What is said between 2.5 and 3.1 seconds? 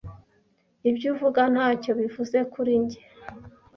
kuri njye.